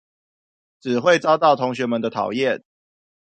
[0.79, 2.63] 只會遭到同學們的討厭